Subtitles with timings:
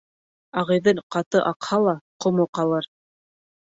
[0.61, 1.95] Ағиҙел ҡаты аҡһа ла,
[2.25, 2.89] ҡомо ҡалыр